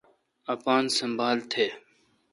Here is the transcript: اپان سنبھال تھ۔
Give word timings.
اپان 0.53 0.83
سنبھال 0.97 1.37
تھ۔ 1.51 1.65